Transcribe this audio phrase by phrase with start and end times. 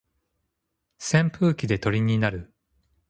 [0.97, 2.51] 扇風機で鳥になる